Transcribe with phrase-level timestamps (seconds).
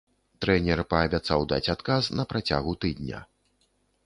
[0.43, 3.19] Трэнер паабяцаў даць адказ на працягу тыдня.